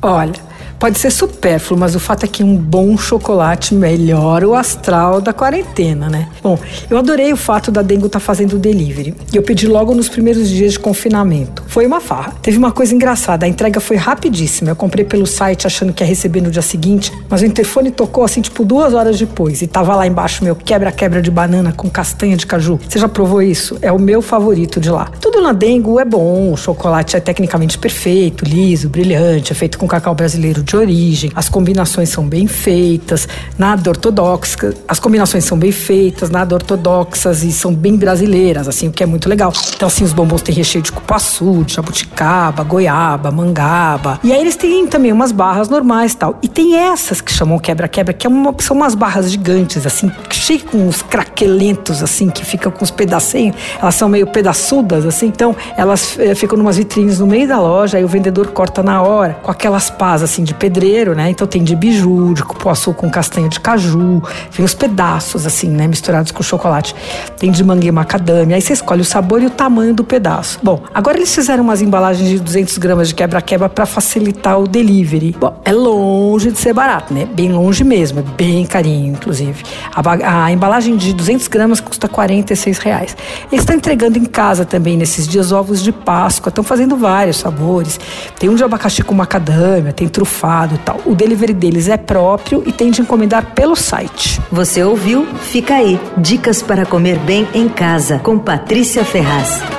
Olha, 0.00 0.48
Pode 0.78 0.96
ser 0.96 1.10
supérfluo, 1.10 1.78
mas 1.78 1.96
o 1.96 2.00
fato 2.00 2.22
é 2.22 2.28
que 2.28 2.44
um 2.44 2.56
bom 2.56 2.96
chocolate 2.96 3.74
melhora 3.74 4.48
o 4.48 4.54
astral 4.54 5.20
da 5.20 5.32
quarentena, 5.32 6.08
né? 6.08 6.28
Bom, 6.40 6.56
eu 6.88 6.96
adorei 6.96 7.32
o 7.32 7.36
fato 7.36 7.72
da 7.72 7.82
Dengo 7.82 8.06
estar 8.06 8.20
tá 8.20 8.24
fazendo 8.24 8.52
o 8.52 8.58
delivery. 8.60 9.12
E 9.32 9.36
eu 9.36 9.42
pedi 9.42 9.66
logo 9.66 9.92
nos 9.92 10.08
primeiros 10.08 10.48
dias 10.48 10.74
de 10.74 10.78
confinamento. 10.78 11.64
Foi 11.66 11.84
uma 11.84 12.00
farra. 12.00 12.32
Teve 12.40 12.56
uma 12.58 12.70
coisa 12.70 12.94
engraçada, 12.94 13.44
a 13.44 13.48
entrega 13.48 13.80
foi 13.80 13.96
rapidíssima. 13.96 14.70
Eu 14.70 14.76
comprei 14.76 15.04
pelo 15.04 15.26
site 15.26 15.66
achando 15.66 15.92
que 15.92 16.00
ia 16.00 16.06
receber 16.06 16.40
no 16.40 16.50
dia 16.50 16.62
seguinte, 16.62 17.12
mas 17.28 17.42
o 17.42 17.46
interfone 17.46 17.90
tocou 17.90 18.22
assim, 18.22 18.40
tipo, 18.40 18.64
duas 18.64 18.94
horas 18.94 19.18
depois. 19.18 19.60
E 19.62 19.66
tava 19.66 19.96
lá 19.96 20.06
embaixo 20.06 20.44
meu 20.44 20.54
quebra-quebra 20.54 21.20
de 21.20 21.30
banana 21.30 21.72
com 21.72 21.90
castanha 21.90 22.36
de 22.36 22.46
caju. 22.46 22.78
Você 22.88 23.00
já 23.00 23.08
provou 23.08 23.42
isso? 23.42 23.76
É 23.82 23.90
o 23.90 23.98
meu 23.98 24.22
favorito 24.22 24.80
de 24.80 24.90
lá. 24.90 25.10
Tudo 25.38 25.46
na 25.46 25.52
Dengo 25.52 26.00
é 26.00 26.04
bom, 26.04 26.52
o 26.52 26.56
chocolate 26.56 27.16
é 27.16 27.20
tecnicamente 27.20 27.78
perfeito, 27.78 28.44
liso, 28.44 28.88
brilhante, 28.88 29.52
é 29.52 29.54
feito 29.54 29.78
com 29.78 29.86
cacau 29.86 30.12
brasileiro 30.12 30.64
de 30.64 30.76
origem, 30.76 31.30
as 31.32 31.48
combinações 31.48 32.08
são 32.08 32.26
bem 32.26 32.48
feitas, 32.48 33.28
nada 33.56 33.88
ortodoxa, 33.88 34.74
as 34.88 34.98
combinações 34.98 35.44
são 35.44 35.56
bem 35.56 35.70
feitas, 35.70 36.28
nada 36.28 36.56
ortodoxas 36.56 37.44
e 37.44 37.52
são 37.52 37.72
bem 37.72 37.94
brasileiras, 37.94 38.66
assim, 38.66 38.88
o 38.88 38.90
que 38.90 39.00
é 39.00 39.06
muito 39.06 39.28
legal. 39.28 39.52
Então, 39.76 39.86
assim, 39.86 40.02
os 40.02 40.12
bombons 40.12 40.42
têm 40.42 40.52
recheio 40.52 40.82
de 40.82 40.90
cupuaçu, 40.90 41.62
de 41.64 41.74
jabuticaba, 41.74 42.64
goiaba, 42.64 43.30
mangaba. 43.30 44.18
E 44.24 44.32
aí 44.32 44.40
eles 44.40 44.56
têm 44.56 44.88
também 44.88 45.12
umas 45.12 45.30
barras 45.30 45.68
normais 45.68 46.16
tal. 46.16 46.36
E 46.42 46.48
tem 46.48 46.74
essas 46.74 47.20
que 47.20 47.30
chamam 47.30 47.60
quebra-quebra, 47.60 48.12
que 48.12 48.26
é 48.26 48.30
uma, 48.30 48.52
são 48.58 48.76
umas 48.76 48.96
barras 48.96 49.30
gigantes, 49.30 49.86
assim, 49.86 50.10
cheias 50.32 50.64
com 50.64 50.88
uns 50.88 51.00
craquelentos, 51.00 52.02
assim, 52.02 52.28
que 52.28 52.44
ficam 52.44 52.72
com 52.72 52.82
os 52.82 52.90
pedacinhos. 52.90 53.54
Elas 53.80 53.94
são 53.94 54.08
meio 54.08 54.26
pedaçudas, 54.26 55.06
assim. 55.06 55.27
Então, 55.28 55.54
elas 55.76 56.18
é, 56.18 56.34
ficam 56.34 56.56
numas 56.58 56.76
vitrines 56.76 57.20
no 57.20 57.26
meio 57.26 57.46
da 57.46 57.60
loja, 57.60 57.98
aí 57.98 58.04
o 58.04 58.08
vendedor 58.08 58.48
corta 58.48 58.82
na 58.82 59.02
hora, 59.02 59.34
com 59.42 59.50
aquelas 59.50 59.90
pás, 59.90 60.22
assim, 60.22 60.42
de 60.42 60.54
pedreiro, 60.54 61.14
né? 61.14 61.30
Então 61.30 61.46
tem 61.46 61.62
de 61.62 61.76
biju, 61.76 62.34
de 62.34 62.42
cupuaçu 62.42 62.92
com 62.92 63.10
castanha 63.10 63.48
de 63.48 63.60
caju, 63.60 64.22
vem 64.50 64.64
os 64.64 64.74
pedaços, 64.74 65.46
assim, 65.46 65.68
né? 65.68 65.86
Misturados 65.86 66.32
com 66.32 66.42
chocolate. 66.42 66.94
Tem 67.38 67.50
de 67.50 67.62
manga 67.62 67.86
e 67.86 67.92
macadâmia. 67.92 68.56
Aí 68.56 68.62
você 68.62 68.72
escolhe 68.72 69.02
o 69.02 69.04
sabor 69.04 69.42
e 69.42 69.46
o 69.46 69.50
tamanho 69.50 69.94
do 69.94 70.04
pedaço. 70.04 70.58
Bom, 70.62 70.82
agora 70.92 71.16
eles 71.16 71.34
fizeram 71.34 71.62
umas 71.62 71.82
embalagens 71.82 72.28
de 72.28 72.38
200 72.38 72.78
gramas 72.78 73.08
de 73.08 73.14
quebra-quebra 73.14 73.68
para 73.68 73.86
facilitar 73.86 74.58
o 74.58 74.66
delivery. 74.66 75.36
Bom, 75.38 75.60
é 75.64 75.72
longe 76.28 76.50
de 76.50 76.58
ser 76.58 76.72
barato, 76.72 77.12
né? 77.14 77.26
Bem 77.26 77.52
longe 77.52 77.82
mesmo, 77.82 78.20
é 78.20 78.22
bem 78.22 78.66
carinho, 78.66 79.12
inclusive. 79.12 79.62
A, 79.94 80.44
a 80.44 80.52
embalagem 80.52 80.96
de 80.96 81.12
200 81.12 81.48
gramas 81.48 81.80
custa 81.80 82.08
46 82.08 82.78
reais. 82.78 83.16
Eles 83.50 83.62
estão 83.62 83.76
entregando 83.76 84.18
em 84.18 84.24
casa 84.24 84.64
também 84.64 84.96
nesses 84.96 85.26
dias 85.26 85.52
ovos 85.52 85.82
de 85.82 85.92
Páscoa, 85.92 86.50
estão 86.50 86.64
fazendo 86.64 86.96
vários 86.96 87.38
sabores. 87.38 87.98
Tem 88.38 88.48
um 88.48 88.54
de 88.54 88.64
abacaxi 88.64 89.02
com 89.02 89.14
macadâmia, 89.14 89.92
tem 89.92 90.08
trufado 90.08 90.74
e 90.74 90.78
tal. 90.78 91.00
O 91.06 91.14
delivery 91.14 91.54
deles 91.54 91.88
é 91.88 91.96
próprio 91.96 92.62
e 92.66 92.72
tem 92.72 92.90
de 92.90 93.00
encomendar 93.00 93.54
pelo 93.54 93.76
site. 93.76 94.40
Você 94.50 94.82
ouviu? 94.82 95.26
Fica 95.26 95.74
aí. 95.74 95.98
Dicas 96.16 96.62
para 96.62 96.84
comer 96.84 97.18
bem 97.20 97.48
em 97.54 97.68
casa 97.68 98.18
com 98.18 98.38
Patrícia 98.38 99.04
Ferraz. 99.04 99.77